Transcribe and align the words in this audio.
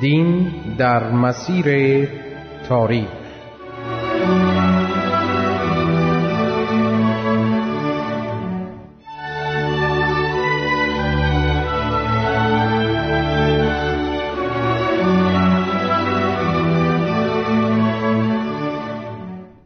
دین 0.00 0.52
در 0.78 1.10
مسیر 1.10 2.08
تاریخ 2.68 3.08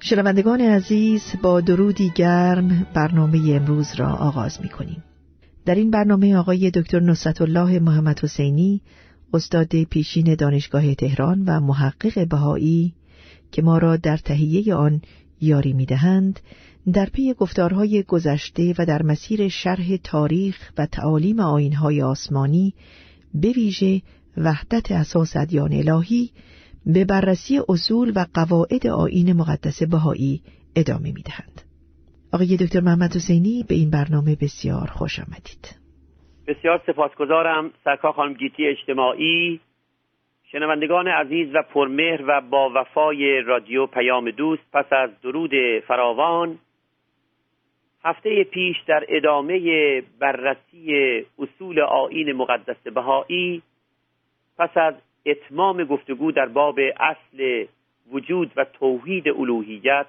شنوندگان 0.00 0.60
عزیز 0.60 1.22
با 1.42 1.60
درودی 1.60 2.12
گرم 2.14 2.86
برنامه 2.94 3.38
امروز 3.54 3.94
را 3.94 4.08
آغاز 4.08 4.60
می 4.62 4.68
کنیم. 4.68 5.04
در 5.64 5.74
این 5.74 5.90
برنامه 5.90 6.36
آقای 6.36 6.70
دکتر 6.70 7.00
نصرت 7.00 7.42
الله 7.42 7.78
محمد 7.78 8.20
حسینی 8.20 8.82
استاد 9.34 9.82
پیشین 9.82 10.34
دانشگاه 10.34 10.94
تهران 10.94 11.44
و 11.46 11.60
محقق 11.60 12.28
بهایی 12.28 12.94
که 13.52 13.62
ما 13.62 13.78
را 13.78 13.96
در 13.96 14.16
تهیه 14.16 14.74
آن 14.74 15.02
یاری 15.40 15.72
می 15.72 15.86
دهند 15.86 16.40
در 16.92 17.06
پی 17.06 17.34
گفتارهای 17.34 18.02
گذشته 18.02 18.74
و 18.78 18.86
در 18.86 19.02
مسیر 19.02 19.48
شرح 19.48 19.96
تاریخ 20.04 20.72
و 20.78 20.86
تعالیم 20.86 21.40
آینهای 21.40 22.02
آسمانی 22.02 22.74
به 23.34 23.48
ویژه 23.48 24.02
وحدت 24.36 24.92
اساس 24.92 25.36
ادیان 25.36 25.72
الهی 25.72 26.30
به 26.86 27.04
بررسی 27.04 27.60
اصول 27.68 28.12
و 28.16 28.26
قواعد 28.34 28.86
آین 28.86 29.32
مقدس 29.32 29.82
بهایی 29.82 30.42
ادامه 30.76 31.12
می 31.12 31.22
دهند. 31.22 31.62
آقای 32.32 32.56
دکتر 32.56 32.80
محمد 32.80 33.16
حسینی 33.16 33.62
به 33.68 33.74
این 33.74 33.90
برنامه 33.90 34.36
بسیار 34.36 34.86
خوش 34.86 35.18
آمدید. 35.18 35.79
بسیار 36.50 36.82
سپاسگزارم 36.86 37.70
سرکار 37.84 38.12
خانم 38.12 38.32
گیتی 38.34 38.66
اجتماعی 38.66 39.60
شنوندگان 40.52 41.08
عزیز 41.08 41.54
و 41.54 41.62
پرمهر 41.62 42.22
و 42.26 42.40
با 42.40 42.70
وفای 42.74 43.40
رادیو 43.40 43.86
پیام 43.86 44.30
دوست 44.30 44.62
پس 44.72 44.92
از 44.92 45.20
درود 45.20 45.50
فراوان 45.80 46.58
هفته 48.04 48.44
پیش 48.44 48.76
در 48.86 49.04
ادامه 49.08 50.00
بررسی 50.18 51.26
اصول 51.38 51.80
آین 51.80 52.32
مقدس 52.32 52.82
بهایی 52.94 53.62
پس 54.58 54.76
از 54.76 54.94
اتمام 55.26 55.84
گفتگو 55.84 56.32
در 56.32 56.46
باب 56.46 56.78
اصل 57.00 57.64
وجود 58.12 58.52
و 58.56 58.64
توحید 58.64 59.28
الوهیت 59.28 60.06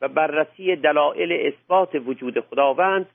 و 0.00 0.08
بررسی 0.08 0.76
دلایل 0.76 1.32
اثبات 1.32 1.94
وجود 1.94 2.40
خداوند 2.40 3.06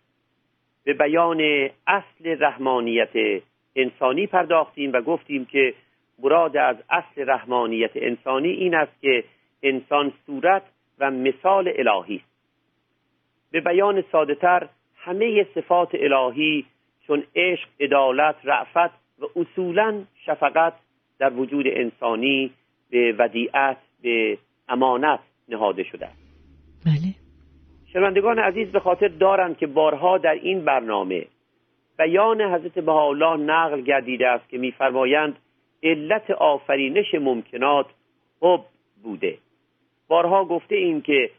به 0.84 0.94
بیان 0.94 1.70
اصل 1.88 2.36
رحمانیت 2.40 3.42
انسانی 3.76 4.28
پرداختیم 4.28 4.92
و 4.94 5.02
گفتیم 5.02 5.46
که 5.46 5.74
مراد 6.20 6.58
از 6.58 6.76
اصل 6.90 7.30
رحمانیت 7.30 7.92
انسانی 7.96 8.50
این 8.50 8.76
است 8.76 9.02
که 9.02 9.24
انسان 9.64 10.14
صورت 10.26 10.64
و 11.00 11.12
مثال 11.12 11.74
الهی 11.76 12.16
است. 12.16 12.30
به 13.52 13.62
بیان 13.62 14.04
ساده 14.12 14.36
تر 14.36 14.68
همه 14.96 15.48
صفات 15.56 15.90
الهی 15.94 16.66
چون 17.08 17.24
عشق، 17.36 17.68
عدالت، 17.80 18.36
رعفت 18.44 18.94
و 19.20 19.26
اصولا 19.36 20.04
شفقت 20.26 20.74
در 21.20 21.34
وجود 21.34 21.66
انسانی 21.68 22.52
به 22.90 23.16
ودیعت 23.20 23.78
به 24.02 24.38
امانت 24.70 25.20
نهاده 25.50 25.84
شده 25.84 26.08
بله. 26.86 27.09
شنوندگان 27.94 28.40
عزیز 28.40 28.72
به 28.72 28.80
خاطر 28.80 29.08
دارند 29.08 29.58
که 29.58 29.68
بارها 29.68 30.18
در 30.18 30.34
این 30.34 30.66
برنامه 30.66 31.26
بیان 31.98 32.42
حضرت 32.42 32.80
بهاءالله 32.80 33.38
نقل 33.38 33.82
گردیده 33.82 34.28
است 34.28 34.50
که 34.50 34.58
میفرمایند 34.58 35.36
علت 35.84 36.32
آفرینش 36.32 37.16
ممکنات 37.16 37.86
حب 38.42 38.62
بوده. 39.04 39.38
بارها 40.08 40.46
گفته 40.46 40.76
این 40.76 41.02
که 41.02 41.30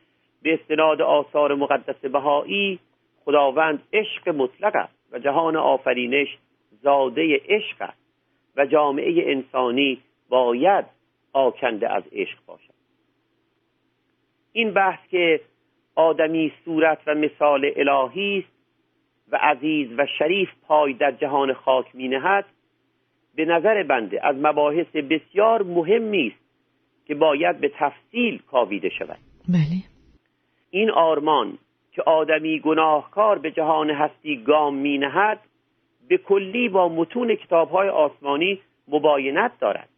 به 0.42 0.54
استناد 0.54 1.02
آثار 1.02 1.54
مقدس 1.54 1.96
بهایی 1.96 2.78
خداوند 3.24 3.82
عشق 3.92 4.28
مطلق 4.28 4.76
است 4.76 4.94
و 5.12 5.18
جهان 5.18 5.56
آفرینش 5.56 6.38
زاده 6.82 7.40
عشق 7.48 7.82
است 7.82 8.00
و 8.56 8.66
جامعه 8.66 9.32
انسانی 9.32 10.00
باید 10.28 10.84
آکنده 11.32 11.94
از 11.94 12.02
عشق 12.12 12.38
باشد. 12.46 12.74
این 14.52 14.72
بحث 14.72 15.08
که 15.10 15.40
آدمی 15.94 16.52
صورت 16.64 16.98
و 17.06 17.14
مثال 17.14 17.70
الهی 17.76 18.38
است 18.38 18.60
و 19.32 19.36
عزیز 19.36 19.88
و 19.98 20.06
شریف 20.18 20.48
پای 20.66 20.92
در 20.92 21.12
جهان 21.12 21.52
خاک 21.52 21.86
می 21.94 22.08
نهد. 22.08 22.44
به 23.34 23.44
نظر 23.44 23.82
بنده 23.82 24.26
از 24.26 24.36
مباحث 24.36 24.86
بسیار 24.86 25.62
مهمی 25.62 26.26
است 26.26 26.50
که 27.06 27.14
باید 27.14 27.60
به 27.60 27.72
تفصیل 27.78 28.42
کاویده 28.50 28.88
شود. 28.88 29.18
بله. 29.48 29.82
این 30.70 30.90
آرمان 30.90 31.58
که 31.92 32.02
آدمی 32.02 32.60
گناهکار 32.60 33.38
به 33.38 33.50
جهان 33.50 33.90
هستی 33.90 34.36
گام 34.36 34.74
می 34.74 34.98
نهد 34.98 35.40
به 36.08 36.18
کلی 36.18 36.68
با 36.68 36.88
متون 36.88 37.34
کتابهای 37.34 37.88
آسمانی 37.88 38.60
مباینت 38.88 39.52
دارد. 39.60 39.88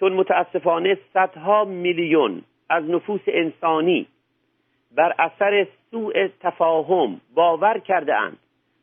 چون 0.00 0.12
متاسفانه 0.12 0.98
صدها 1.14 1.64
میلیون 1.64 2.42
از 2.68 2.84
نفوس 2.84 3.20
انسانی 3.26 4.06
بر 4.94 5.14
اثر 5.18 5.66
سوء 5.90 6.28
تفاهم 6.40 7.20
باور 7.34 7.78
کرده 7.78 8.16
اند 8.16 8.38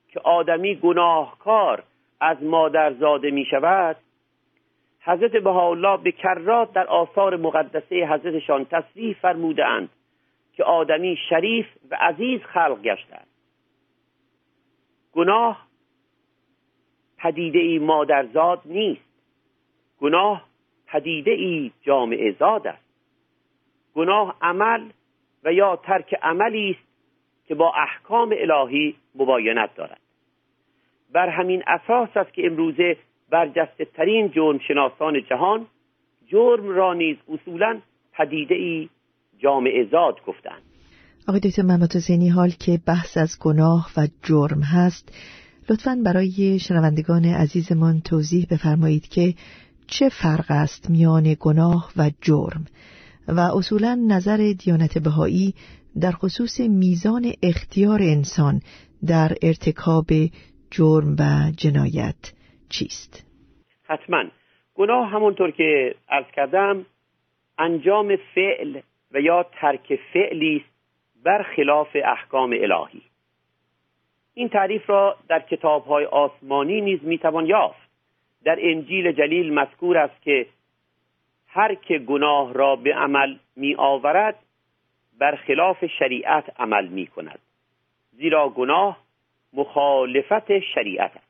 که 0.10 0.20
آدمی 0.20 0.76
گناهکار 0.76 1.84
از 2.20 2.44
مادر 2.44 2.94
زاده 2.94 3.32
می 3.32 3.46
شود. 3.46 3.96
حضرت 5.02 5.32
بهاءالله 5.32 5.98
به 5.98 6.12
کرات 6.12 6.74
در 6.74 6.88
آثار 6.88 7.36
مقدسه 7.36 8.06
حضرتشان 8.06 8.66
تصریح 8.66 9.16
فرموده 9.22 9.66
اند 9.66 9.90
که 10.54 10.64
آدمی 10.64 11.18
شریف 11.30 11.66
و 11.92 11.98
عزیز 12.00 12.42
خلق 12.42 12.82
گشته 12.82 13.16
است 13.16 13.28
گناه 15.14 15.68
پدیده 17.18 17.60
ای 17.60 17.80
مادرزاد 17.80 18.62
نیست. 18.66 19.08
گناه 20.02 20.44
پدیده 20.88 21.32
ای 21.32 21.72
جامعه 21.82 22.32
زاد 22.32 22.68
است. 22.68 22.84
گناه 23.96 24.36
عمل 24.42 24.90
و 25.48 25.54
یا 25.54 25.76
ترک 25.76 26.16
عملی 26.22 26.70
است 26.70 26.88
که 27.48 27.56
با 27.56 27.74
احکام 27.74 28.34
الهی 28.38 28.96
مباینت 29.16 29.70
دارد. 29.76 30.00
بر 31.14 31.30
همین 31.30 31.64
اساس 31.68 32.10
است 32.16 32.34
که 32.34 32.46
امروزه 32.46 32.98
برجسته 33.30 33.86
ترین 33.86 34.32
جرم 34.32 34.60
شناسان 34.68 35.24
جهان 35.30 35.66
جرم 36.28 36.70
را 36.70 36.94
نیز 36.94 37.18
اصولا 37.30 37.80
پدیده 38.14 38.56
ای 38.56 38.90
جامعه 39.40 39.88
زاد 39.92 40.16
گفتند. 40.28 40.62
آقای 41.28 41.40
دکتر 41.40 41.62
محمد 41.62 41.96
حسینی 41.96 42.30
حال 42.30 42.50
که 42.50 42.80
بحث 42.88 43.18
از 43.18 43.38
گناه 43.42 43.90
و 43.98 44.08
جرم 44.24 44.62
هست 44.62 45.16
لطفا 45.70 45.98
برای 46.06 46.60
شنوندگان 46.60 47.26
عزیزمان 47.26 48.02
توضیح 48.02 48.48
بفرمایید 48.52 49.08
که 49.08 49.34
چه 49.88 50.10
فرق 50.10 50.46
است 50.50 50.90
میان 50.90 51.36
گناه 51.40 51.92
و 51.98 52.12
جرم؟ 52.22 52.66
و 53.28 53.40
اصولا 53.40 53.98
نظر 54.08 54.54
دیانت 54.60 54.98
بهایی 54.98 55.54
در 56.02 56.12
خصوص 56.12 56.60
میزان 56.60 57.26
اختیار 57.44 58.00
انسان 58.02 58.62
در 59.08 59.30
ارتکاب 59.42 60.08
جرم 60.72 61.16
و 61.20 61.52
جنایت 61.58 62.34
چیست؟ 62.70 63.26
حتما. 63.84 64.24
گناه 64.76 65.10
همونطور 65.10 65.52
که 65.52 65.96
ارز 66.10 66.26
کردم 66.36 66.86
انجام 67.58 68.16
فعل 68.36 68.80
و 69.12 69.20
یا 69.20 69.46
ترک 69.62 70.00
فعلی 70.14 70.56
است 70.56 70.78
بر 71.24 71.46
خلاف 71.56 71.88
احکام 71.96 72.54
الهی. 72.54 73.02
این 74.34 74.50
تعریف 74.50 74.90
را 74.90 75.16
در 75.30 75.40
کتابهای 75.40 76.06
آسمانی 76.06 76.82
نیز 76.82 77.00
می‌توان 77.04 77.46
یافت. 77.46 77.90
در 78.44 78.58
انجیل 78.62 79.12
جلیل 79.12 79.54
مذکور 79.54 79.98
است 79.98 80.22
که 80.22 80.46
هر 81.58 81.76
که 81.76 81.98
گناه 81.98 82.54
را 82.54 82.76
به 82.76 82.96
عمل 82.96 83.36
می 83.56 83.76
آورد 83.76 84.36
بر 85.20 85.36
خلاف 85.36 85.86
شریعت 85.86 86.60
عمل 86.60 86.88
می 86.88 87.08
کند 87.08 87.40
زیرا 88.12 88.50
گناه 88.50 88.98
مخالفت 89.54 90.60
شریعت 90.60 91.12
است. 91.16 91.28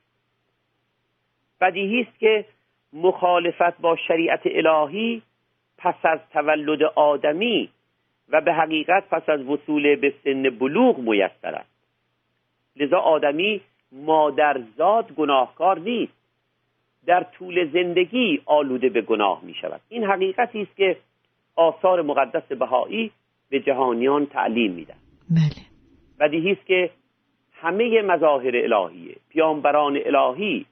بدیهی 1.62 2.02
است 2.02 2.20
که 2.20 2.46
مخالفت 2.94 3.82
با 3.82 3.96
شریعت 3.96 4.42
الهی 4.46 5.22
پس 5.78 5.96
از 6.04 6.20
تولد 6.34 6.84
آدمی 6.84 7.70
و 8.30 8.42
به 8.42 8.54
حقیقت 8.54 9.10
پس 9.10 9.30
از 9.30 9.42
وصول 9.42 9.96
به 9.96 10.14
سن 10.24 10.44
بلوغ 10.44 10.98
میسر 10.98 11.56
است. 11.56 11.78
لذا 12.76 13.00
آدمی 13.00 13.62
مادرزاد 13.92 15.12
گناهکار 15.12 15.80
نیست. 15.80 16.17
در 17.08 17.24
طول 17.24 17.72
زندگی 17.74 18.42
آلوده 18.46 18.90
به 18.90 19.02
گناه 19.02 19.42
می 19.44 19.54
شود 19.54 19.82
این 19.90 20.04
حقیقتی 20.04 20.62
است 20.62 20.76
که 20.76 20.98
آثار 21.56 22.02
مقدس 22.02 22.44
بهایی 22.44 23.12
به 23.50 23.60
جهانیان 23.60 24.26
تعلیم 24.26 24.72
میدن 24.72 24.98
بله. 25.30 25.66
بدیهی 26.20 26.52
است 26.52 26.66
که 26.66 26.90
همه 27.54 28.02
مظاهر 28.02 28.74
الهیه 28.74 29.16
پیامبران 29.30 30.00
الهی 30.06 30.66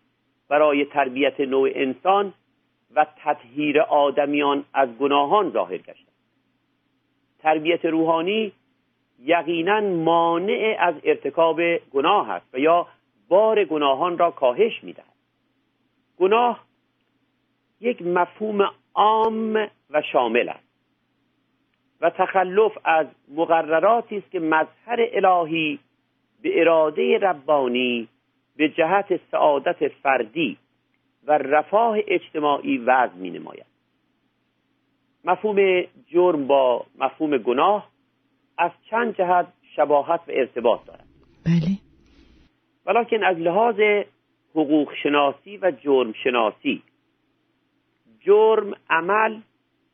برای 0.49 0.85
تربیت 0.85 1.39
نوع 1.39 1.69
انسان 1.75 2.33
و 2.95 3.05
تطهیر 3.23 3.81
آدمیان 3.81 4.65
از 4.73 4.89
گناهان 4.99 5.51
ظاهر 5.51 5.77
گشتند. 5.77 6.15
تربیت 7.39 7.85
روحانی 7.85 8.51
یقینا 9.23 9.81
مانع 9.81 10.75
از 10.79 10.95
ارتکاب 11.03 11.61
گناه 11.77 12.29
است 12.29 12.45
و 12.53 12.59
یا 12.59 12.87
بار 13.27 13.65
گناهان 13.65 14.17
را 14.17 14.31
کاهش 14.31 14.83
می‌دهد. 14.83 15.14
گناه 16.17 16.65
یک 17.81 18.01
مفهوم 18.01 18.71
عام 18.93 19.69
و 19.89 20.01
شامل 20.11 20.49
است 20.49 20.65
و 22.01 22.09
تخلف 22.09 22.77
از 22.83 23.07
مقرراتی 23.35 24.17
است 24.17 24.31
که 24.31 24.39
مظهر 24.39 25.09
الهی 25.13 25.79
به 26.41 26.61
اراده 26.61 27.17
ربانی 27.17 28.07
به 28.57 28.69
جهت 28.69 29.19
سعادت 29.31 29.87
فردی 29.87 30.57
و 31.27 31.31
رفاه 31.31 31.97
اجتماعی 32.07 32.77
وضع 32.77 33.15
می 33.15 33.29
نماید 33.29 33.65
مفهوم 35.25 35.83
جرم 36.07 36.47
با 36.47 36.85
مفهوم 36.99 37.37
گناه 37.37 37.89
از 38.57 38.71
چند 38.89 39.17
جهت 39.17 39.47
شباهت 39.75 40.19
و 40.27 40.31
ارتباط 40.31 40.85
دارد. 40.85 41.05
بله. 41.45 41.77
ولیکن 42.85 43.23
از 43.23 43.37
لحاظ 43.37 43.75
حقوق 44.55 44.93
شناسی 45.03 45.57
و 45.57 45.71
جرم 45.71 46.13
شناسی 46.23 46.83
جرم 48.19 48.73
عمل 48.89 49.39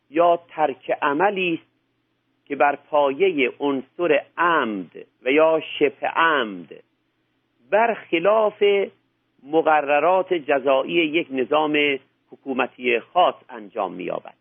یا 0.10 0.40
ترک 0.50 0.92
عملی 1.02 1.54
است 1.54 1.72
که 2.46 2.56
بر 2.56 2.76
پایه 2.76 3.52
عنصر 3.60 4.22
عمد 4.38 5.06
و 5.24 5.32
یا 5.32 5.62
شبه 5.80 6.08
عمد 6.08 6.84
بر 7.70 7.94
خلاف 7.94 8.64
مقررات 9.44 10.34
جزایی 10.34 10.94
یک 10.94 11.28
نظام 11.32 12.00
حکومتی 12.32 13.00
خاص 13.00 13.36
انجام 13.50 13.94
می‌یابد. 13.94 14.34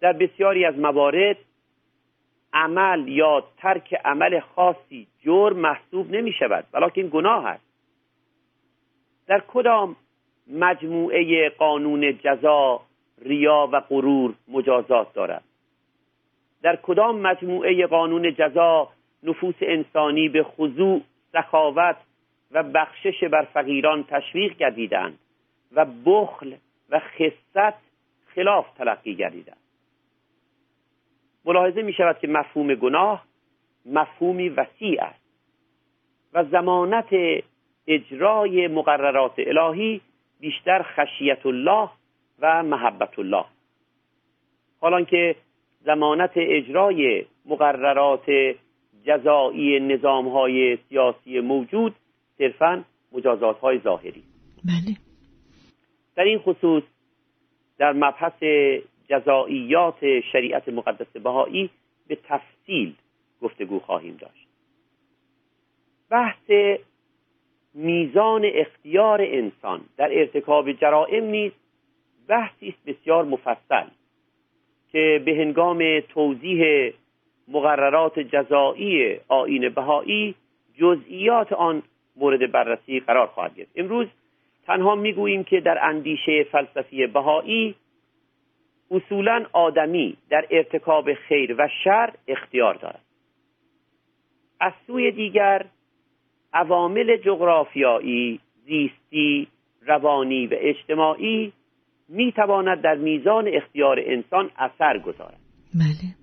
در 0.00 0.12
بسیاری 0.12 0.64
از 0.64 0.78
موارد 0.78 1.36
عمل 2.52 3.08
یا 3.08 3.44
ترک 3.56 3.94
عمل 4.04 4.40
خاصی 4.40 5.06
جرم 5.24 5.56
محسوب 5.56 6.10
نمی 6.10 6.32
شود 6.32 6.64
ولیکن 6.72 7.08
گناه 7.08 7.46
است. 7.46 7.71
در 9.32 9.42
کدام 9.48 9.96
مجموعه 10.46 11.48
قانون 11.48 12.18
جزا 12.18 12.80
ریا 13.22 13.68
و 13.72 13.80
غرور 13.80 14.34
مجازات 14.48 15.12
دارد؟ 15.12 15.44
در 16.62 16.76
کدام 16.76 17.20
مجموعه 17.20 17.86
قانون 17.86 18.34
جزا 18.34 18.88
نفوس 19.22 19.54
انسانی 19.60 20.28
به 20.28 20.42
خضوع 20.42 21.00
سخاوت 21.32 21.96
و 22.50 22.62
بخشش 22.62 23.24
بر 23.24 23.44
فقیران 23.44 24.04
تشویق 24.04 24.56
گردیدند 24.56 25.18
و 25.72 25.86
بخل 26.06 26.54
و 26.90 26.98
خصت 26.98 27.74
خلاف 28.34 28.66
تلقی 28.78 29.14
گردیدند 29.14 29.62
ملاحظه 31.44 31.82
می 31.82 31.92
شود 31.92 32.18
که 32.18 32.28
مفهوم 32.28 32.74
گناه 32.74 33.24
مفهومی 33.86 34.48
وسیع 34.48 35.02
است 35.02 35.22
و 36.32 36.44
زمانت 36.44 37.14
اجرای 37.86 38.68
مقررات 38.68 39.34
الهی 39.38 40.00
بیشتر 40.40 40.82
خشیت 40.82 41.46
الله 41.46 41.88
و 42.40 42.62
محبت 42.62 43.18
الله 43.18 43.44
حالان 44.80 45.04
که 45.04 45.36
زمانت 45.84 46.32
اجرای 46.36 47.26
مقررات 47.46 48.30
جزایی 49.04 49.80
نظام 49.80 50.28
های 50.28 50.78
سیاسی 50.88 51.40
موجود 51.40 51.94
صرفا 52.38 52.84
مجازات 53.12 53.58
های 53.58 53.78
ظاهری. 53.78 54.22
بله. 54.64 54.96
در 56.16 56.24
این 56.24 56.38
خصوص 56.38 56.82
در 57.78 57.92
مبحث 57.92 58.42
جزائیات 59.08 60.20
شریعت 60.32 60.68
مقدس 60.68 61.06
بهایی 61.06 61.70
به 62.06 62.18
تفصیل 62.24 62.94
گفتگو 63.42 63.78
خواهیم 63.78 64.16
داشت. 64.16 64.46
بحث 66.10 66.50
میزان 67.74 68.42
اختیار 68.44 69.22
انسان. 69.22 69.80
در 69.96 70.18
ارتکاب 70.18 70.72
جرائم 70.72 71.24
نیز 71.24 71.52
بحثی 72.28 72.68
است 72.68 72.84
بسیار 72.86 73.24
مفصل 73.24 73.86
که 74.92 75.22
به 75.24 75.32
هنگام 75.32 76.00
توضیح 76.00 76.92
مقررات 77.48 78.18
جزایی 78.18 79.20
آین 79.28 79.68
بهایی 79.68 80.34
جزئیات 80.78 81.52
آن 81.52 81.82
مورد 82.16 82.52
بررسی 82.52 83.00
قرار 83.00 83.26
خواهد 83.26 83.54
گرفت. 83.54 83.70
امروز 83.76 84.06
تنها 84.66 84.94
می‌گوییم 84.94 85.44
که 85.44 85.60
در 85.60 85.84
اندیشه 85.84 86.44
فلسفی 86.44 87.06
بهایی 87.06 87.74
اصولا 88.90 89.46
آدمی 89.52 90.16
در 90.30 90.46
ارتکاب 90.50 91.14
خیر 91.14 91.54
و 91.58 91.68
شر 91.84 92.14
اختیار 92.28 92.74
دارد. 92.74 93.00
از 94.60 94.72
سوی 94.86 95.10
دیگر 95.10 95.66
عوامل 96.54 97.16
جغرافیایی 97.16 98.40
زیستی 98.64 99.48
روانی 99.86 100.46
و 100.46 100.54
اجتماعی 100.58 101.52
می 102.08 102.32
تواند 102.32 102.80
در 102.80 102.94
میزان 102.94 103.48
اختیار 103.48 104.00
انسان 104.00 104.50
اثر 104.56 104.98
گذارد. 104.98 105.38
بله. 105.74 106.14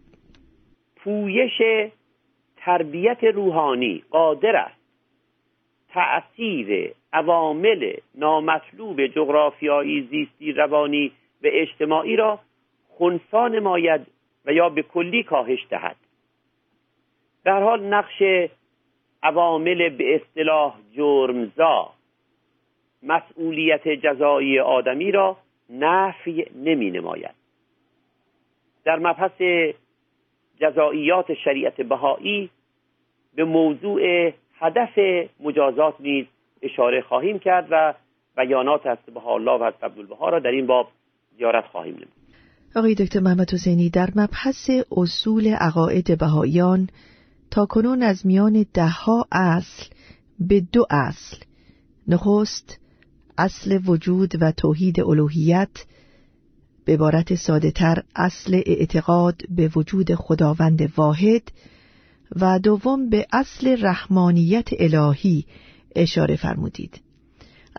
پویش 0.96 1.92
تربیت 2.58 3.24
روحانی 3.24 4.04
قادر 4.10 4.56
است. 4.56 4.80
تأثیر 5.90 6.94
عوامل 7.14 7.94
نامطلوب 8.16 9.08
جغرافیایی 9.08 10.02
زیستی 10.02 10.52
روانی 10.52 11.12
و 11.44 11.48
اجتماعی 11.52 12.16
را 12.16 12.40
خونسا 12.90 13.48
نماید 13.48 14.02
و 14.46 14.54
یا 14.54 14.70
به 14.70 14.82
کلی 14.82 15.24
کاهش 15.24 15.60
دهد. 15.70 15.96
در 17.44 17.64
حال 17.64 17.84
نقش 17.86 18.24
عوامل 19.24 19.90
به 19.90 20.16
اصطلاح 20.16 20.76
جرمزا. 20.96 21.90
مسئولیت 23.04 23.88
جزایی 23.88 24.60
آدمی 24.60 25.12
را 25.12 25.38
نفی 25.70 26.46
نمی 26.56 26.92
نماید 26.92 27.36
در 28.86 29.00
مبحث 29.00 29.42
جزائیات 30.62 31.34
شریعت 31.34 31.82
بهایی 31.82 32.50
به 33.36 33.44
موضوع 33.44 34.32
هدف 34.60 35.00
مجازات 35.40 35.96
نیز 36.00 36.26
اشاره 36.62 37.02
خواهیم 37.02 37.40
کرد 37.40 37.68
و 37.72 37.94
بیانات 38.38 38.86
از 38.86 38.98
بها 39.14 39.34
الله 39.34 39.60
و 39.60 39.64
از 39.64 39.74
عبدالبها 39.84 40.30
را 40.30 40.40
در 40.40 40.50
این 40.50 40.68
باب 40.68 40.88
زیارت 41.38 41.66
خواهیم 41.66 41.94
نمود. 41.94 42.08
آقای 42.76 42.96
دکتر 42.96 43.20
محمد 43.20 43.54
حسینی 43.54 43.90
در 43.90 44.08
مبحث 44.16 44.70
اصول 44.92 45.48
عقاید 45.48 46.20
بهاییان 46.20 46.88
تا 47.52 47.66
کنون 47.66 48.04
از 48.04 48.26
میان 48.26 48.66
دهها 48.74 49.28
اصل 49.32 49.86
به 50.40 50.60
دو 50.72 50.86
اصل. 50.90 51.38
نخست 52.08 52.80
اصل 53.38 53.80
وجود 53.86 54.42
و 54.42 54.52
توحید 54.52 55.00
الوهیت 55.00 55.86
به 56.86 56.94
عبارت 56.94 57.36
ساده 57.36 57.72
تر 57.72 58.04
اصل 58.16 58.62
اعتقاد 58.66 59.42
به 59.50 59.72
وجود 59.76 60.16
خداوند 60.16 60.94
واحد 60.98 61.52
و 62.36 62.60
دوم 62.60 63.10
به 63.10 63.28
اصل 63.34 63.86
رحمانیت 63.86 64.68
الهی 64.80 65.46
اشاره 65.96 66.36
فرمودید. 66.36 67.02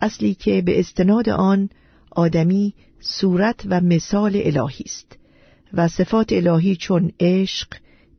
اصلی 0.01 0.33
که 0.33 0.61
به 0.61 0.79
استناد 0.79 1.29
آن 1.29 1.69
آدمی 2.11 2.73
صورت 2.99 3.63
و 3.65 3.81
مثال 3.81 4.31
الهی 4.35 4.83
است 4.85 5.17
و 5.73 5.87
صفات 5.87 6.33
الهی 6.33 6.75
چون 6.75 7.11
عشق، 7.19 7.67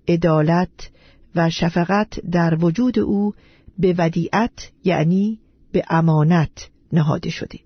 عدالت 0.08 0.90
و 1.36 1.50
شفقت 1.50 2.20
در 2.32 2.64
وجود 2.64 2.98
او 2.98 3.34
به 3.78 3.94
ودیعت 3.98 4.72
یعنی 4.84 5.38
به 5.72 5.82
امانت 5.90 6.70
نهاده 6.92 7.30
شده. 7.30 7.58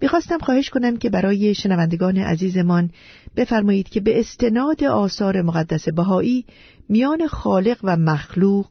می‌خواستم 0.00 0.38
خواهش 0.38 0.70
کنم 0.70 0.96
که 0.96 1.10
برای 1.10 1.54
شنوندگان 1.54 2.16
عزیزمان 2.16 2.90
بفرمایید 3.36 3.88
که 3.88 4.00
به 4.00 4.20
استناد 4.20 4.84
آثار 4.84 5.42
مقدس 5.42 5.88
بهایی 5.88 6.44
میان 6.88 7.26
خالق 7.26 7.78
و 7.84 7.96
مخلوق 7.96 8.66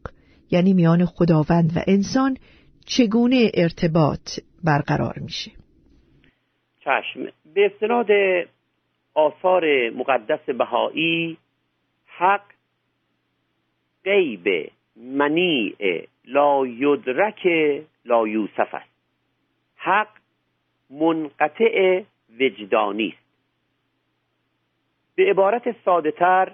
یعنی 0.51 0.74
میان 0.74 1.05
خداوند 1.05 1.72
و 1.77 1.79
انسان 1.88 2.38
چگونه 2.86 3.51
ارتباط 3.53 4.39
برقرار 4.63 5.19
میشه؟ 5.19 5.51
چشم. 6.79 7.25
به 7.55 7.72
استناد 7.74 8.07
آثار 9.13 9.89
مقدس 9.89 10.50
بهایی 10.57 11.38
حق 12.05 12.54
غیب 14.05 14.71
منیع 14.95 16.07
لا 16.25 16.67
یدرک 16.67 17.47
لا 18.05 18.27
یوسف 18.27 18.74
است. 18.74 18.89
حق 19.75 20.09
منقطع 20.89 22.03
وجدانی 22.39 23.07
است. 23.07 23.25
به 25.15 25.29
عبارت 25.29 25.75
ساده 25.85 26.12
تر 26.12 26.51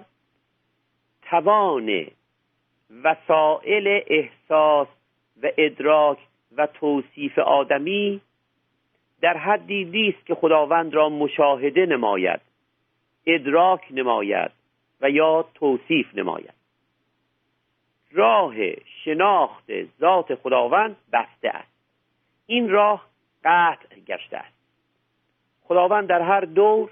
توان 1.22 2.06
وسایل 3.04 4.02
احساس 4.06 4.88
و 5.42 5.50
ادراک 5.56 6.18
و 6.56 6.66
توصیف 6.66 7.38
آدمی 7.38 8.20
در 9.20 9.36
حدی 9.36 9.84
نیست 9.84 10.26
که 10.26 10.34
خداوند 10.34 10.94
را 10.94 11.08
مشاهده 11.08 11.86
نماید 11.86 12.40
ادراک 13.26 13.80
نماید 13.90 14.50
و 15.00 15.10
یا 15.10 15.44
توصیف 15.54 16.14
نماید. 16.14 16.61
راه 18.12 18.54
شناخت 19.04 19.64
ذات 20.00 20.34
خداوند 20.34 20.96
بسته 21.12 21.48
است. 21.48 21.72
این 22.46 22.68
راه 22.70 23.06
قطع 23.44 24.00
گشته 24.06 24.36
است. 24.36 24.54
خداوند 25.62 26.08
در 26.08 26.20
هر 26.20 26.40
دور 26.40 26.90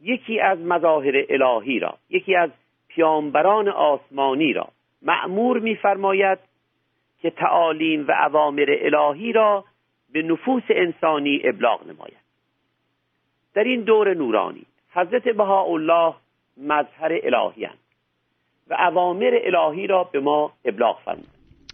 یکی 0.00 0.40
از 0.40 0.58
مظاهر 0.58 1.24
الهی 1.28 1.78
را 1.78 1.98
یکی 2.10 2.36
از 2.36 2.50
پیامبران 2.88 3.68
آسمانی 3.68 4.52
را 4.52 4.68
معمور 5.02 5.58
میفرماید 5.58 6.38
که 7.22 7.30
تعالیم 7.30 8.06
و 8.08 8.12
اوامر 8.12 8.66
الهی 8.80 9.32
را 9.32 9.64
به 10.12 10.22
نفوس 10.22 10.62
انسانی 10.68 11.40
ابلاغ 11.44 11.86
نماید. 11.86 12.22
در 13.54 13.64
این 13.64 13.80
دور 13.80 14.14
نورانی 14.14 14.66
حضرت 14.92 15.28
بهاءالله 15.28 16.14
مظهر 16.56 17.20
الهی 17.22 17.68
و 18.72 18.74
اوامر 18.74 19.40
الهی 19.42 19.86
را 19.86 20.04
به 20.04 20.20
ما 20.20 20.52
ابلاغ 20.64 21.00
فرمود. 21.04 21.28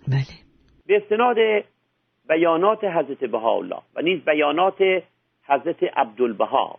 بله. 0.08 0.38
به 0.86 0.96
استناد 0.96 1.36
بیانات 2.28 2.84
حضرت 2.84 3.24
بهاءالله 3.24 3.82
و 3.94 4.02
نیز 4.02 4.24
بیانات 4.24 5.02
حضرت 5.46 5.82
عبدالبها 5.82 6.78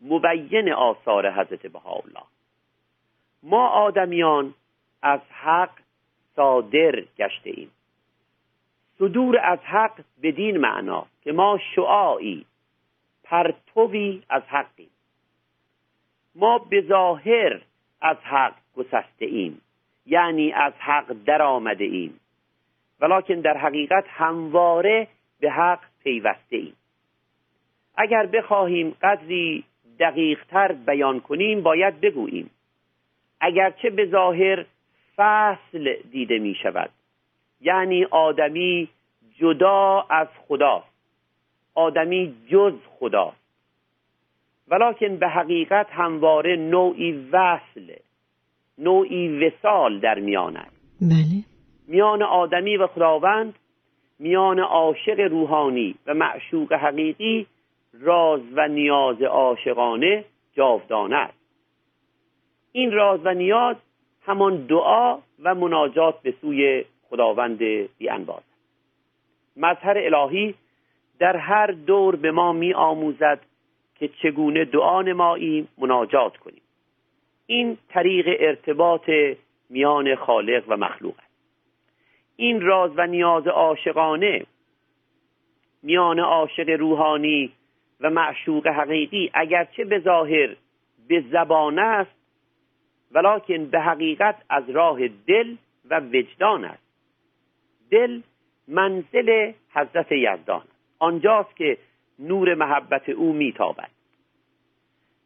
مبین 0.00 0.72
آثار 0.72 1.32
حضرت 1.32 1.66
بهاءالله. 1.66 2.22
ما 3.42 3.68
آدمیان 3.68 4.54
از 5.02 5.20
حق 5.30 5.70
صادر 6.36 7.04
گشته 7.18 7.50
ایم 7.50 7.70
صدور 8.98 9.38
از 9.42 9.58
حق 9.58 10.00
بدین 10.22 10.56
معنا 10.56 11.06
که 11.24 11.32
ما 11.32 11.58
شعاعی 11.74 12.46
پرتوی 13.24 14.22
از 14.30 14.42
حقیم. 14.42 14.90
ما 16.34 16.58
به 16.58 16.80
ظاهر 16.88 17.60
از 18.00 18.16
حق 18.16 18.54
گسسته 18.76 19.26
ایم 19.26 19.60
یعنی 20.06 20.52
از 20.52 20.72
حق 20.78 21.16
در 21.26 21.42
آمده 21.42 21.84
ایم 21.84 22.20
ولیکن 23.00 23.34
در 23.34 23.56
حقیقت 23.56 24.04
همواره 24.08 25.08
به 25.40 25.50
حق 25.50 25.80
پیوسته 26.02 26.56
ایم 26.56 26.76
اگر 27.96 28.26
بخواهیم 28.26 28.96
قدری 29.02 29.64
دقیقتر 29.98 30.72
بیان 30.72 31.20
کنیم 31.20 31.62
باید 31.62 32.00
بگوییم 32.00 32.50
اگرچه 33.40 33.90
به 33.90 34.06
ظاهر 34.06 34.64
فصل 35.16 35.94
دیده 36.10 36.38
می 36.38 36.54
شود 36.54 36.90
یعنی 37.60 38.04
آدمی 38.04 38.88
جدا 39.38 40.06
از 40.10 40.28
خداست 40.48 40.96
آدمی 41.74 42.36
جز 42.48 42.74
خداست 42.98 43.46
ولیکن 44.68 45.16
به 45.16 45.28
حقیقت 45.28 45.90
همواره 45.90 46.56
نوعی 46.56 47.12
وصل 47.32 47.94
نوعی 48.78 49.46
وسال 49.46 50.00
در 50.00 50.18
میان 50.18 50.56
است. 50.56 50.76
بله. 51.00 51.44
میان 51.88 52.22
آدمی 52.22 52.76
و 52.76 52.86
خداوند 52.86 53.54
میان 54.18 54.58
عاشق 54.58 55.20
روحانی 55.20 55.94
و 56.06 56.14
معشوق 56.14 56.72
حقیقی 56.72 57.46
راز 58.00 58.40
و 58.54 58.68
نیاز 58.68 59.22
عاشقانه 59.22 60.24
جاودانه 60.54 61.16
است. 61.16 61.38
این 62.72 62.92
راز 62.92 63.20
و 63.24 63.34
نیاز 63.34 63.76
همان 64.26 64.66
دعا 64.66 65.18
و 65.42 65.54
مناجات 65.54 66.22
به 66.22 66.34
سوی 66.40 66.84
خداوند 67.10 67.58
بیانباز 67.98 68.42
مظهر 69.56 69.98
الهی 69.98 70.54
در 71.18 71.36
هر 71.36 71.66
دور 71.66 72.16
به 72.16 72.30
ما 72.30 72.52
می 72.52 72.74
آموزد 72.74 73.40
که 73.94 74.08
چگونه 74.22 74.64
دعا 74.64 75.02
نماییم 75.02 75.68
مناجات 75.78 76.36
کنیم. 76.36 76.62
این 77.46 77.78
طریق 77.88 78.26
ارتباط 78.40 79.10
میان 79.70 80.14
خالق 80.14 80.64
و 80.68 80.76
مخلوق 80.76 81.14
است. 81.18 81.26
این 82.36 82.60
راز 82.60 82.90
و 82.96 83.06
نیاز 83.06 83.46
عاشقانه 83.46 84.46
میان 85.82 86.18
عاشق 86.18 86.68
روحانی 86.68 87.52
و 88.00 88.10
معشوق 88.10 88.66
حقیقی 88.66 89.30
اگرچه 89.34 89.84
به 89.84 89.98
ظاهر 89.98 90.56
به 91.08 91.24
زبان 91.32 91.78
است 91.78 92.16
ولیکن 93.12 93.64
به 93.64 93.80
حقیقت 93.80 94.42
از 94.48 94.70
راه 94.70 95.08
دل 95.08 95.56
و 95.90 96.00
وجدان 96.00 96.64
است. 96.64 96.82
دل 97.90 98.20
منزل 98.68 99.52
حضرت 99.70 100.12
یزدان 100.12 100.62
آنجاست 100.98 101.56
که 101.56 101.78
نور 102.18 102.54
محبت 102.54 103.08
او 103.08 103.32
میتابد. 103.32 103.90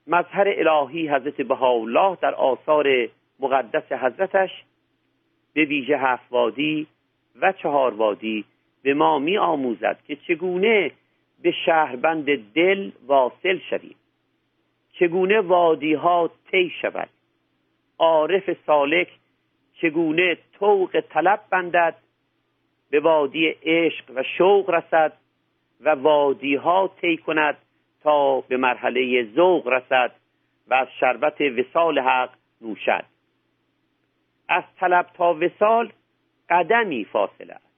مظهر 0.07 0.49
الهی 0.49 1.09
حضرت 1.09 1.41
بهاءالله 1.41 2.19
در 2.23 2.35
آثار 2.35 3.09
مقدس 3.41 3.93
حضرتش 3.93 4.51
به 5.53 5.65
ویژه 5.65 5.99
هفت 5.99 6.33
وادی 6.33 6.87
و 7.41 7.53
چهار 7.53 7.95
وادی 7.95 8.45
به 8.83 8.95
ما 8.95 9.19
می 9.19 9.39
آموزد 9.39 9.99
که 10.07 10.17
چگونه 10.17 10.91
به 11.43 11.51
شهربند 11.67 12.53
دل 12.53 12.91
واصل 13.07 13.59
شویم. 13.71 13.97
چگونه 14.93 15.41
وادی 15.41 15.95
ها 15.95 16.31
طی 16.51 16.73
شود. 16.83 17.09
عارف 17.99 18.57
سالک 18.67 19.09
چگونه 19.75 20.39
طوق 20.59 21.01
طلب 21.01 21.41
بندد. 21.51 21.97
به 22.91 23.01
وادی 23.01 23.47
عشق 23.47 24.05
و 24.15 24.23
شوق 24.39 24.71
رسد 24.71 25.13
و 25.81 25.91
وادی 25.91 26.55
ها 26.55 26.91
طی 27.01 27.17
کند. 27.17 27.57
تا 28.03 28.41
به 28.41 28.57
مرحله 28.57 29.25
ذوق 29.35 29.69
رسد 29.69 30.13
و 30.69 30.75
از 30.75 30.89
شربت 31.01 31.41
وسال 31.41 31.99
حق 31.99 32.31
نوشد. 32.61 33.05
از 34.49 34.65
طلب 34.81 35.07
تا 35.15 35.35
وسال 35.35 35.93
قدمی 36.51 37.05
فاصله 37.05 37.55
است. 37.55 37.71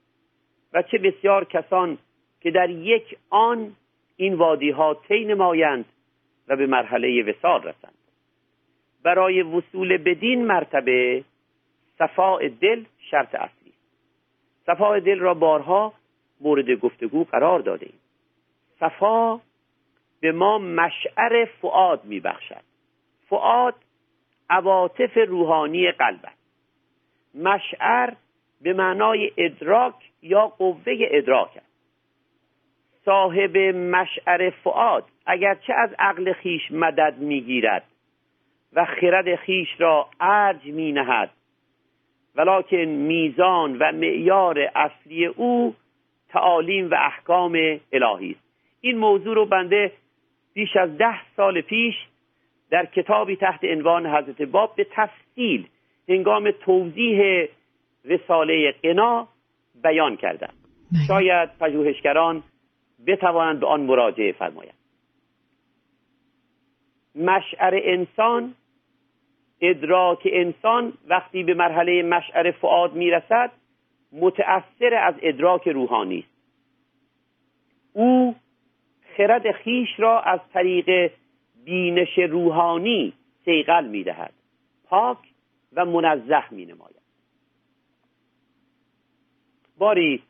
و 0.73 0.81
چه 0.81 0.97
بسیار 0.97 1.45
کسان 1.45 1.97
که 2.41 2.51
در 2.51 2.69
یک 2.69 3.17
آن 3.29 3.75
این 4.15 4.33
وادی 4.33 4.69
ها 4.69 4.93
طی 4.93 5.25
نمایند 5.25 5.85
و 6.47 6.55
به 6.55 6.67
مرحله 6.67 7.23
وسال 7.23 7.63
رسند. 7.63 7.93
برای 9.03 9.41
وصول 9.41 9.97
بدین 9.97 10.45
مرتبه 10.45 11.23
صفاء 11.99 12.47
دل 12.61 12.83
شرط 13.11 13.35
اصلی 13.35 13.73
صفاء 14.65 14.99
دل 14.99 15.19
را 15.19 15.33
بارها 15.33 15.93
مورد 16.41 16.71
گفتگو 16.71 17.23
قرار 17.23 17.59
داده 17.59 17.85
ایم 17.85 17.99
صفا 18.79 19.41
به 20.23 20.31
ما 20.31 20.57
مشعر 20.57 21.45
فعاد 21.45 22.05
میبخشد. 22.05 22.61
فعاد 23.29 23.75
عواطف 24.49 25.17
روحانی 25.27 25.91
قلب 25.91 26.19
است. 26.23 26.37
مشعر 27.35 28.13
به 28.61 28.73
معنای 28.73 29.31
ادراک 29.37 29.93
یا 30.21 30.47
قوه 30.47 30.83
ادراک 30.87 31.49
است. 31.57 31.73
صاحب 33.05 33.57
مشعر 33.57 34.49
فعاد 34.49 35.05
اگرچه 35.25 35.73
از 35.73 35.89
عقل 35.99 36.33
خیش 36.33 36.71
مدد 36.71 37.17
می‌گیرد 37.17 37.83
و 38.73 38.85
خرد 38.85 39.35
خیش 39.35 39.69
را 39.77 40.09
ارج 40.19 40.65
می 40.65 40.91
نهد 40.91 41.29
ولیکن 42.35 42.77
میزان 42.85 43.77
و 43.77 43.91
معیار 43.91 44.59
اصلی 44.75 45.25
او 45.25 45.75
تعالیم 46.29 46.91
و 46.91 46.95
احکام 46.95 47.79
الهی 47.91 48.31
است. 48.31 48.43
این 48.81 48.97
موضوع 48.97 49.35
رو 49.35 49.45
بنده 49.45 49.91
بیش 50.53 50.75
از 50.75 50.97
ده 50.97 51.35
سال 51.35 51.61
پیش 51.61 51.95
در 52.69 52.85
کتابی 52.85 53.35
تحت 53.35 53.63
عنوان 53.63 54.05
حضرت 54.05 54.41
باب 54.41 54.75
به 54.75 54.87
تفصیل 54.91 55.67
هنگام 56.09 56.51
توضیح 56.51 57.47
رساله 58.05 58.71
قنا 58.83 59.27
بیان 59.83 60.15
کردم. 60.17 60.53
شاید 61.07 61.49
پژوهشگران 61.59 62.43
بتوانند 63.07 63.59
به 63.59 63.67
آن 63.67 63.81
مراجعه 63.81 64.31
فرمایند. 64.31 64.77
مشعر 67.15 67.79
انسان 67.83 68.55
ادراک 69.61 70.27
انسان 70.31 70.93
وقتی 71.07 71.43
به 71.43 71.53
مرحله 71.53 72.03
مشعر 72.03 72.51
فعاد 72.51 72.93
می‌رسد 72.93 73.51
متأثر 74.11 74.93
از 74.93 75.15
ادراک 75.21 75.67
روحانی 75.67 76.19
است. 76.19 76.33
او 77.93 78.35
خرد 79.17 79.51
خیش 79.51 79.89
را 79.97 80.21
از 80.21 80.39
طریق 80.53 81.11
بینش 81.65 82.17
روحانی 82.17 83.13
سیقل 83.45 83.85
می 83.85 84.03
دهد 84.03 84.33
پاک 84.85 85.17
و 85.73 85.85
منزه 85.85 86.53
می 86.53 86.65
نماید 86.65 87.03
باری 89.77 90.23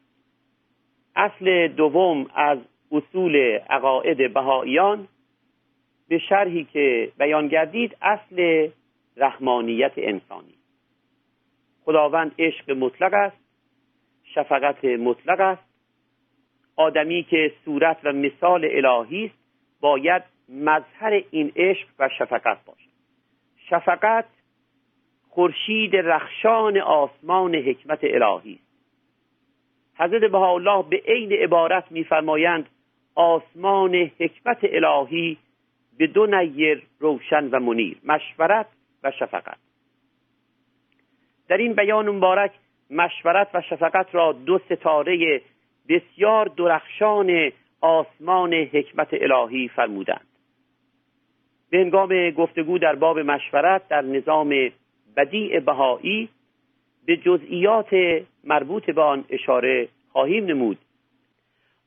اصل 1.16 1.68
دوم 1.68 2.28
از 2.36 2.58
اصول 2.92 3.36
عقاعد 3.70 4.34
بهاییان 4.34 5.08
به 6.08 6.18
شرحی 6.18 6.63
که 6.63 7.12
بیان 7.18 7.48
گردید 7.48 7.98
اصل 8.02 8.70
رحمانیت 9.18 9.92
انسانی. 9.98 10.54
خداوند 11.86 12.36
عشق 12.40 12.72
مطلق 12.72 13.13
است 13.13 13.38
شفقت 14.24 14.86
مطلق 14.86 15.40
است 15.40 15.73
آدمی 16.75 17.24
که 17.24 17.51
صورت 17.65 17.98
و 18.03 18.12
مثال 18.12 18.68
الهی 18.72 19.25
است 19.25 19.36
باید 19.82 20.24
مظهر 20.50 21.24
این 21.32 21.51
عشق 21.56 21.88
و 22.00 22.10
شفقت 22.20 22.65
باشد 22.65 22.94
شفقت 23.70 24.25
خورشید 25.30 25.96
رخشان 25.96 26.77
آسمان 26.77 27.56
حکمت 27.56 28.00
الهی 28.03 28.53
است. 28.53 28.74
حضرت 29.98 30.32
بهاءالله 30.32 30.86
به 30.89 31.01
عین 31.06 31.34
عبارت 31.34 31.92
میفرمایند 31.92 32.70
آسمان 33.15 33.96
حکمت 33.96 34.58
الهی 34.63 35.38
به 35.98 36.08
دو 36.08 36.25
نیر 36.25 36.84
روشن 37.00 37.50
و 37.50 37.60
منیر 37.60 37.98
مشورت 38.03 38.68
و 39.03 39.12
شفقت. 39.12 39.58
در 41.48 41.58
این 41.58 41.74
بیان 41.74 42.10
مبارک 42.10 42.51
مشورت 42.89 43.50
و 43.53 43.62
شفقت 43.62 44.15
را 44.15 44.32
دو 44.32 44.60
ستاره 44.60 45.42
بسیار 45.90 46.46
درخشان 46.46 47.52
آسمان 47.82 48.54
حکمت 48.54 49.08
الهی 49.12 49.68
فرمودند. 49.68 50.28
به 51.70 51.78
هنگام 51.78 52.30
گفتگو 52.30 52.78
در 52.78 52.96
باب 52.96 53.20
مشورت 53.20 53.88
در 53.88 54.02
نظام 54.02 54.72
بدیع 55.18 55.60
بهایی 55.60 56.30
به 57.06 57.18
جزئیات 57.18 57.90
مربوط 58.44 58.90
به 58.92 59.02
آن 59.02 59.25
اشاره 59.30 59.88
خواهیم 60.12 60.46
نمود. 60.46 60.78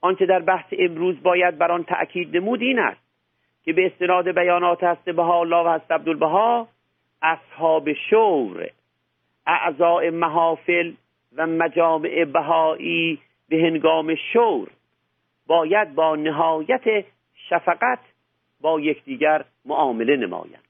آنچه 0.01 0.27
در 0.27 0.39
بحث 0.39 0.67
امروز 0.79 1.23
باید 1.23 1.59
بر 1.59 1.73
آن 1.73 1.85
تأکید 1.85 2.37
نمود 2.37 2.63
این 2.63 2.79
است 2.79 3.01
که 3.65 3.73
به 3.73 3.87
استناد 3.87 4.39
بیانات 4.39 4.85
هست 4.85 5.05
بها 5.05 5.41
الله 5.41 5.65
و 5.65 5.69
هست 5.69 5.93
عبدالبها 5.93 6.69
اصحاب 7.23 7.93
شور 7.93 8.69
اعضاء 9.47 10.11
محافل 10.11 10.93
و 11.37 11.47
مجامع 11.47 12.25
بهایی 12.25 13.19
به 13.49 13.57
هنگام 13.57 14.15
شور 14.15 14.71
باید 15.47 15.95
با 15.95 16.17
نهایت 16.17 17.05
شفقت 17.49 17.99
با 18.61 18.81
یکدیگر 18.81 19.45
معامله 19.65 20.17
نمایند 20.17 20.65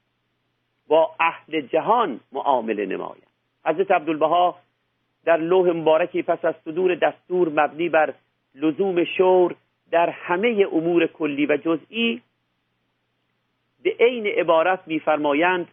با 0.87 1.15
اهل 1.19 1.61
جهان 1.61 2.19
معامله 2.31 2.85
نمایند 2.85 3.27
حضرت 3.65 3.91
عبدالبها 3.91 4.55
در 5.25 5.37
لوح 5.37 5.69
مبارکی 5.69 6.21
پس 6.21 6.45
از 6.45 6.55
صدور 6.65 6.95
دستور 6.95 7.49
مبنی 7.49 7.89
بر 7.89 8.13
لزوم 8.55 9.03
شور 9.03 9.55
در 9.91 10.09
همه 10.09 10.67
امور 10.71 11.07
کلی 11.07 11.45
و 11.45 11.57
جزئی 11.57 12.21
به 13.83 13.95
عین 13.99 14.27
عبارت 14.27 14.79
میفرمایند 14.87 15.67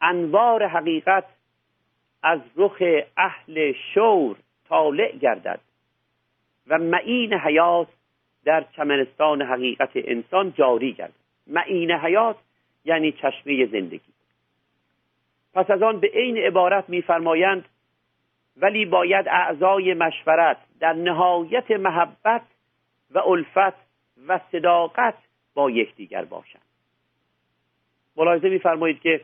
انوار 0.00 0.66
حقیقت 0.66 1.24
از 2.22 2.40
رخ 2.56 2.82
اهل 3.16 3.72
شور 3.94 4.36
طالع 4.68 5.16
گردد. 5.16 5.60
و 6.66 6.78
معین 6.78 7.34
حیات 7.34 7.88
در 8.44 8.64
چمنستان 8.76 9.42
حقیقت 9.42 9.90
انسان 9.94 10.52
جاری 10.52 10.92
گردد 10.92 11.12
معین 11.46 11.90
حیات 11.90 12.36
یعنی 12.84 13.12
چشمه 13.12 13.66
زندگی. 13.66 14.12
پس 15.54 15.70
از 15.70 15.82
آن 15.82 16.00
به 16.00 16.10
عین 16.14 16.36
عبارت 16.36 16.88
میفرمایند 16.88 17.64
ولی 18.56 18.84
باید 18.84 19.28
اعضای 19.28 19.94
مشورت 19.94 20.56
در 20.80 20.92
نهایت 20.92 21.70
محبت 21.70 22.42
و 23.10 23.18
الفت 23.18 23.74
و 24.26 24.40
صداقت 24.52 25.14
با 25.54 25.70
یکدیگر 25.70 26.24
باشند. 26.24 26.62
ملاحظه 28.16 28.48
میفرمایید 28.48 29.00
که 29.00 29.20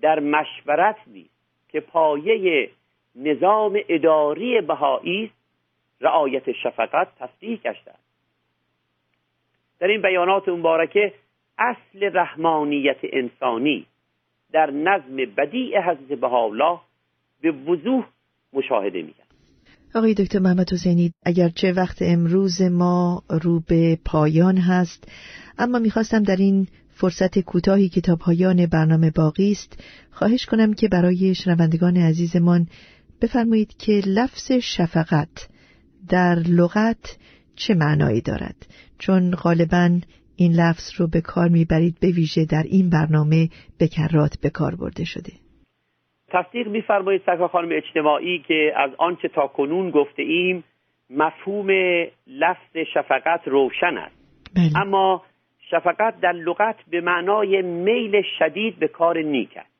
در 0.00 0.20
مشورت 0.20 0.96
نیست 1.06 1.40
که 1.68 1.80
پایه 1.80 2.70
نظام 3.14 3.80
اداری 3.88 4.60
بهایی 4.60 5.24
است 5.24 5.39
رعایت 6.00 6.52
شفقت 6.52 7.08
تصدیح 7.18 7.60
است 7.64 8.00
در 9.78 9.86
این 9.86 10.02
بیانات 10.02 10.48
مبارکه 10.48 11.14
اصل 11.58 12.10
رحمانیت 12.12 12.98
انسانی 13.02 13.86
در 14.52 14.70
نظم 14.70 15.16
بدیع 15.16 15.80
حضرت 15.80 16.20
بهاءالله 16.20 16.78
به 17.40 17.50
وضوح 17.50 18.06
مشاهده 18.52 19.02
میگن 19.02 19.24
آقای 19.94 20.14
دکتر 20.14 20.38
محمد 20.38 20.72
حسینی 20.72 21.12
اگرچه 21.26 21.72
وقت 21.72 21.98
امروز 22.00 22.62
ما 22.62 23.22
رو 23.42 23.60
به 23.68 23.98
پایان 24.04 24.56
هست 24.56 25.12
اما 25.58 25.78
می‌خواستم 25.78 26.22
در 26.22 26.36
این 26.36 26.66
فرصت 26.90 27.38
کوتاهی 27.38 27.88
که 27.88 28.00
تا 28.00 28.16
پایان 28.16 28.66
برنامه 28.66 29.10
باقی 29.10 29.52
است 29.52 29.84
خواهش 30.10 30.46
کنم 30.46 30.74
که 30.74 30.88
برای 30.88 31.34
شنوندگان 31.34 31.96
عزیزمان 31.96 32.66
بفرمایید 33.22 33.76
که 33.76 33.92
لفظ 34.06 34.52
شفقت 34.52 35.48
در 36.10 36.34
لغت 36.58 37.18
چه 37.56 37.74
معنایی 37.74 38.20
دارد؟ 38.20 38.56
چون 38.98 39.30
غالبا 39.30 39.90
این 40.36 40.52
لفظ 40.52 41.00
رو 41.00 41.06
به 41.08 41.20
کار 41.20 41.48
می‌برید 41.48 41.94
به 42.00 42.08
ویژه 42.08 42.44
در 42.44 42.62
این 42.62 42.90
برنامه 42.90 43.48
به 43.78 43.88
کرات 43.88 44.34
به 44.42 44.50
کار 44.50 44.74
برده 44.80 45.04
شده. 45.04 45.32
تصدیق 46.28 46.68
میفرمایید 46.68 47.22
سکا 47.26 47.48
خانم 47.48 47.68
اجتماعی 47.72 48.38
که 48.38 48.72
از 48.76 48.90
آنچه 48.98 49.28
تا 49.28 49.46
کنون 49.46 49.90
گفته 49.90 50.22
ایم 50.22 50.64
مفهوم 51.10 51.70
لفظ 52.26 52.76
شفقت 52.94 53.48
روشن 53.48 53.96
است. 53.96 54.16
بله. 54.56 54.82
اما 54.82 55.22
شفقت 55.70 56.20
در 56.20 56.32
لغت 56.32 56.76
به 56.90 57.00
معنای 57.00 57.62
میل 57.62 58.22
شدید 58.38 58.78
به 58.78 58.88
کار 58.88 59.18
نیک 59.18 59.56
است. 59.56 59.70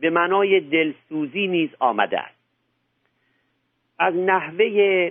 به 0.00 0.10
معنای 0.10 0.60
دلسوزی 0.60 1.46
نیز 1.46 1.70
آمده 1.78 2.20
است. 2.20 2.40
از 3.98 4.14
نحوه 4.14 5.10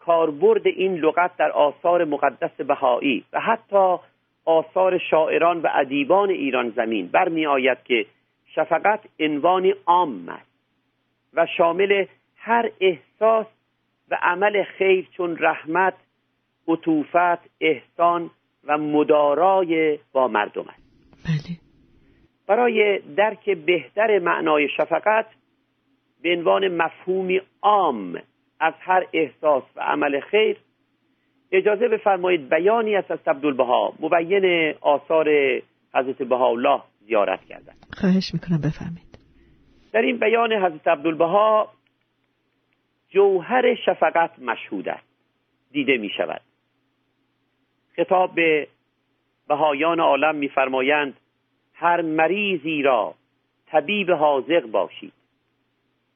کاربرد 0.00 0.66
این 0.66 0.94
لغت 0.94 1.36
در 1.36 1.50
آثار 1.50 2.04
مقدس 2.04 2.60
بهایی 2.60 3.24
و 3.32 3.40
حتی 3.40 3.96
آثار 4.44 4.98
شاعران 4.98 5.62
و 5.62 5.68
ادیبان 5.74 6.30
ایران 6.30 6.70
زمین. 6.70 7.06
برمی 7.06 7.46
آید 7.46 7.82
که 7.84 8.06
شفقت 8.54 9.00
عنوان 9.20 9.72
عام 9.86 10.28
است 10.28 10.50
و 11.34 11.46
شامل 11.56 12.04
هر 12.36 12.70
احساس 12.80 13.46
و 14.10 14.18
عمل 14.22 14.62
خیر 14.62 15.08
چون 15.16 15.36
رحمت 15.40 15.94
عطوفت 16.68 17.50
احسان 17.60 18.30
و 18.64 18.78
مدارای 18.78 19.98
با 20.12 20.28
مردم 20.28 20.64
است. 20.68 20.82
بله. 21.24 21.56
برای 22.46 22.98
درک 23.16 23.50
بهتر 23.50 24.18
معنای 24.18 24.68
شفقت 24.68 25.26
به 26.22 26.32
عنوان 26.36 26.68
مفهومی 26.68 27.40
عام 27.62 28.22
از 28.60 28.74
هر 28.80 29.06
احساس 29.12 29.62
و 29.76 29.80
عمل 29.80 30.20
خیر 30.20 30.56
اجازه 31.52 31.88
بفرمایید 31.88 32.48
بیانی 32.48 32.96
است 32.96 33.10
از 33.10 33.18
عبدالبها 33.26 33.92
مبین 34.00 34.74
آثار 34.80 35.28
حضرت 35.94 36.22
بهاءالله 36.22 36.80
زیارت 37.06 37.44
کردن. 37.44 37.72
خواهش 37.92 38.34
می‌کنم 38.34 38.60
بفرمایید. 38.60 39.18
در 39.92 40.02
این 40.02 40.18
بیان 40.18 40.52
حضرت 40.52 40.88
عبدالبها 40.88 41.68
جوهر 43.08 43.74
شفقت 43.74 44.38
مشهود 44.38 44.88
است. 44.88 45.10
دیده 45.72 45.96
می 45.96 46.10
شود 46.16 46.40
خطاب 47.96 48.34
به 48.34 48.68
بهایان 49.48 50.00
عالم 50.00 50.34
میفرمایند 50.36 51.14
هر 51.74 52.00
مریضی 52.02 52.82
را 52.82 53.14
طبیب 53.66 54.10
حاضق 54.10 54.66
باشید 54.66 55.12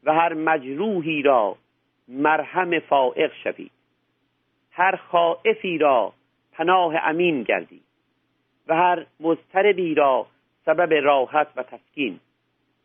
و 0.04 0.14
هر 0.14 0.34
مجروحی 0.34 1.22
را 1.22 1.56
مرهم 2.08 2.78
فائق 2.78 3.32
شوید 3.44 3.70
هر 4.72 4.96
خائفی 4.96 5.78
را 5.78 6.12
پناه 6.52 6.94
امین 6.96 7.42
گردید 7.42 7.84
و 8.68 8.74
هر 8.74 9.06
مضطربی 9.20 9.94
را 9.94 10.26
سبب 10.64 10.94
راحت 10.94 11.48
و 11.56 11.62
تسکین. 11.62 12.20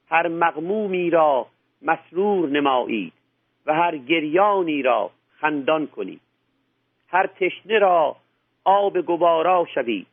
هر 0.10 0.28
مغمومی 0.28 1.10
را 1.10 1.48
مسرور 1.82 2.50
نمایید 2.50 3.14
و 3.66 3.74
هر 3.74 3.98
گریانی 3.98 4.82
را 4.82 5.12
خندان 5.40 5.88
کنید 5.88 6.22
هر 7.08 7.28
تشنه 7.28 7.80
را 7.80 8.16
آب 8.64 9.02
گوارا 9.02 9.66
شوید 9.74 10.08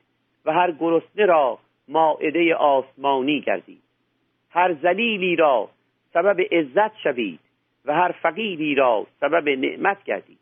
و 0.44 0.52
هر 0.52 0.72
گرسنه 0.72 1.26
را 1.26 1.58
ماعده 1.88 2.54
آسمانی 2.54 3.40
گردید 3.40 3.82
هر 4.50 4.74
زلیلی 4.74 5.36
را 5.36 5.68
سبب 6.12 6.40
عزت 6.52 6.96
شوید 6.96 7.40
و 7.86 7.94
هر 7.94 8.12
فقیری 8.12 8.74
را 8.74 9.06
سبب 9.20 9.48
نعمت 9.48 10.04
گردید 10.04 10.38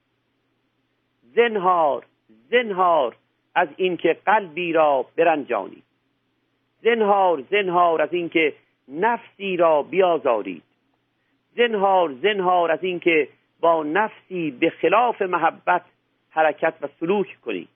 زنهار 1.34 2.06
زنهار 2.50 3.16
از 3.54 3.68
اینکه 3.76 4.16
قلبی 4.26 4.72
را 4.72 5.06
برنجانید 5.16 5.84
زنهار 6.82 7.44
زنهار 7.50 8.02
از 8.02 8.12
اینکه 8.12 8.54
نفسی 8.88 9.56
را 9.56 9.82
بیازارید. 9.82 10.62
زنهار 11.56 12.12
زنهار 12.12 12.70
از 12.70 12.84
اینکه 12.84 13.28
با 13.60 13.82
نفسی 13.82 14.50
به 14.50 14.70
خلاف 14.70 15.22
محبت 15.22 15.82
حرکت 16.30 16.74
و 16.82 16.88
سلوک 17.00 17.40
کنید. 17.44 17.68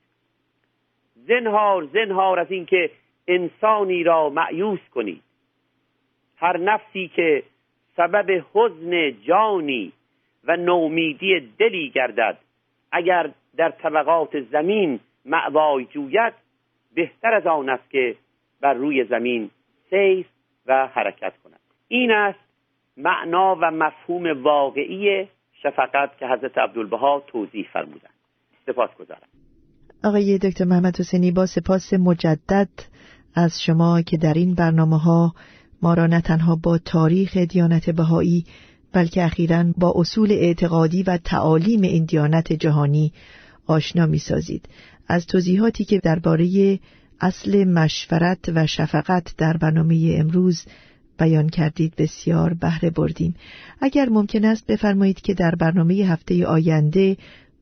زنهار 1.16 1.84
زنهار 1.84 2.38
از 2.38 2.50
اینکه 2.50 2.90
انسانی 3.28 4.04
را 4.04 4.28
معیوس 4.30 4.80
کنید. 4.94 5.22
هر 6.36 6.56
نفسی 6.56 7.08
که 7.08 7.42
سبب 7.98 8.44
حزن 8.54 9.10
جانی 9.26 9.92
و 10.44 10.56
نومیدی 10.56 11.40
دلی 11.58 11.90
گردد. 11.90 12.38
اگر 12.92 13.30
در 13.56 13.70
طبقات 13.70 14.40
زمین 14.40 15.00
معوای 15.24 15.84
جوید 15.84 16.32
بهتر 16.94 17.34
از 17.34 17.46
آن 17.46 17.68
است 17.68 17.90
که 17.90 18.16
بر 18.60 18.74
روی 18.74 19.04
زمین 19.04 19.50
سیر 19.90 20.26
و 20.66 20.86
حرکت 20.86 21.32
کند. 21.44 21.60
این 21.88 22.10
است 22.10 22.38
معنا 22.96 23.56
و 23.60 23.70
مفهوم 23.70 24.42
واقعی 24.42 25.28
شفقت 25.62 26.18
که 26.18 26.26
حضرت 26.26 26.58
عبدالبها 26.58 27.22
توضیح 27.26 27.68
فرمودند. 27.72 28.14
سپاس 28.66 28.90
گذارم 28.94 29.28
آقای 30.04 30.38
دکتر 30.38 30.64
محمد 30.64 31.00
حسینی 31.00 31.30
با 31.30 31.46
سپاس 31.46 31.92
مجدد 31.92 32.68
از 33.34 33.62
شما 33.66 34.02
که 34.02 34.16
در 34.16 34.34
این 34.34 34.54
برنامه 34.54 34.98
ها 34.98 35.32
ما 35.82 35.94
را 35.94 36.06
نه 36.06 36.20
تنها 36.20 36.56
با 36.56 36.78
تاریخ 36.78 37.36
دیانت 37.36 37.90
بهایی 37.90 38.44
بلکه 38.92 39.24
اخیرا 39.24 39.64
با 39.76 39.92
اصول 39.96 40.32
اعتقادی 40.32 41.02
و 41.02 41.16
تعالیم 41.16 41.82
این 41.82 42.04
دیانت 42.04 42.52
جهانی 42.52 43.12
آشنا 43.66 44.06
می 44.06 44.18
سازید. 44.18 44.68
از 45.08 45.26
توضیحاتی 45.26 45.84
که 45.84 45.98
درباره 45.98 46.78
اصل 47.20 47.64
مشورت 47.64 48.38
و 48.54 48.66
شفقت 48.66 49.34
در 49.36 49.56
برنامه 49.56 50.16
امروز 50.18 50.64
بیان 51.18 51.48
کردید 51.48 51.96
بسیار 51.96 52.54
بهره 52.54 52.90
بردیم 52.90 53.34
اگر 53.80 54.08
ممکن 54.08 54.44
است 54.44 54.66
بفرمایید 54.66 55.20
که 55.20 55.34
در 55.34 55.54
برنامه 55.54 55.94
هفته 55.94 56.46
آینده 56.46 57.16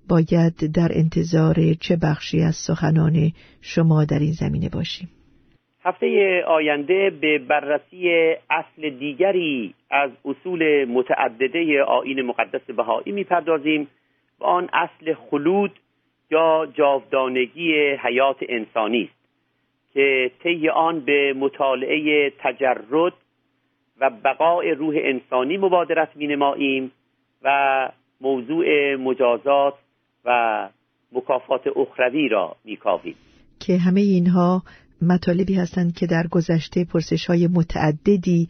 باید 0.09 0.57
در 0.57 0.99
انتظار 0.99 1.75
چه 1.75 1.97
بخشی 1.97 2.43
از 2.43 2.57
سخنان 2.57 3.33
شما 3.61 4.05
در 4.05 4.19
این 4.19 4.33
زمینه 4.33 4.69
باشیم 4.69 5.09
هفته 5.87 6.43
آینده 6.47 7.11
به 7.11 7.39
بررسی 7.39 8.35
اصل 8.51 8.91
دیگری 8.91 9.75
از 9.91 10.11
اصول 10.25 10.85
متعدده 10.85 11.83
آین 11.83 12.23
مقدس 12.23 12.71
بهایی 12.77 13.13
می‌پردازیم 13.13 13.89
و 14.41 14.45
آن 14.45 14.69
اصل 14.73 15.15
خلود 15.15 15.71
یا 16.31 16.69
جاودانگی 16.75 17.75
حیات 18.03 18.37
انسانی 18.49 19.03
است 19.03 19.15
که 19.95 20.31
طی 20.43 20.69
آن 20.69 21.01
به 21.01 21.33
مطالعه 21.33 22.33
تجرد 22.39 23.13
و 24.01 24.11
بقای 24.25 24.71
روح 24.71 24.95
انسانی 24.99 25.57
مبادرت 25.57 26.17
مینماییم 26.17 26.93
و 27.43 27.89
موضوع 28.21 28.95
مجازات 28.95 29.75
و 30.25 30.69
مکافات 31.13 31.67
اخروی 31.77 32.29
را 32.29 32.57
میکاویم. 32.65 33.15
که 33.61 33.79
همه 33.79 34.01
اینها 34.01 34.63
مطالبی 35.03 35.55
هستند 35.55 35.95
که 35.95 36.07
در 36.07 36.27
گذشته 36.27 36.85
پرسش 36.85 37.27
های 37.27 37.47
متعددی 37.47 38.49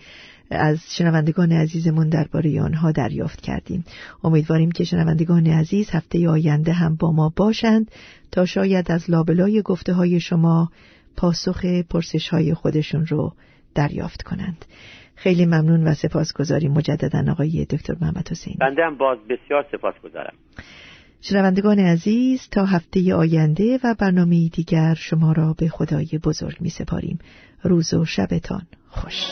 از 0.51 0.79
شنوندگان 0.97 1.53
عزیزمون 1.53 2.09
درباره 2.09 2.63
آنها 2.63 2.93
دریافت 2.93 3.41
کردیم. 3.41 3.85
امیدواریم 4.25 4.71
که 4.71 4.85
شنوندگان 4.85 5.47
عزیز 5.47 5.91
هفته 5.91 6.29
آینده 6.29 6.73
هم 6.73 6.97
با 6.97 7.13
ما 7.13 7.33
باشند 7.37 7.91
تا 8.33 8.45
شاید 8.45 8.93
از 8.93 9.11
لابلای 9.11 9.63
گفته 9.63 9.93
های 9.93 10.21
شما 10.21 10.71
پاسخ 11.17 11.65
پرسش 11.91 12.29
های 12.29 12.55
خودشون 12.55 13.07
رو 13.07 13.33
دریافت 13.75 14.23
کنند. 14.23 14.65
خیلی 15.15 15.47
ممنون 15.47 15.85
و 15.85 15.95
سپاسگزاریم 15.95 16.73
مجددا 16.73 17.33
آقای 17.33 17.65
دکتر 17.65 17.95
محمد 18.01 18.29
حسین. 18.29 18.57
بنده 18.61 18.85
هم 18.85 18.97
باز 18.97 19.19
بسیار 19.19 19.67
سپاسگزارم. 19.73 20.35
شنوندگان 21.21 21.79
عزیز 21.79 22.49
تا 22.51 22.65
هفته 22.65 23.15
آینده 23.15 23.79
و 23.85 23.95
برنامه 23.99 24.49
دیگر 24.49 24.95
شما 24.95 25.33
را 25.33 25.55
به 25.59 25.69
خدای 25.69 26.21
بزرگ 26.25 26.57
می 26.61 26.71
سپاریم. 26.71 27.19
روز 27.63 27.95
و 27.95 28.05
شبتان 28.05 28.63
خوش. 28.91 29.25